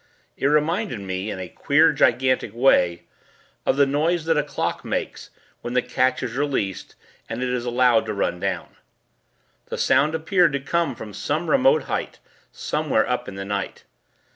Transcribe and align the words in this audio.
It 0.35 0.47
reminded 0.47 0.99
me, 0.99 1.29
in 1.29 1.37
a 1.37 1.47
queer, 1.47 1.93
gigantic 1.93 2.55
way, 2.55 3.03
of 3.67 3.77
the 3.77 3.85
noise 3.85 4.25
that 4.25 4.35
a 4.35 4.41
clock 4.41 4.83
makes, 4.83 5.29
when 5.61 5.75
the 5.75 5.81
catch 5.83 6.23
is 6.23 6.35
released, 6.35 6.95
and 7.29 7.43
it 7.43 7.49
is 7.49 7.65
allowed 7.65 8.07
to 8.07 8.13
run 8.15 8.39
down. 8.39 8.69
The 9.67 9.77
sound 9.77 10.15
appeared 10.15 10.53
to 10.53 10.59
come 10.59 10.95
from 10.95 11.13
some 11.13 11.51
remote 11.51 11.83
height 11.83 12.17
somewhere 12.51 13.07
up 13.07 13.27
in 13.27 13.35
the 13.35 13.45
night. 13.45 13.83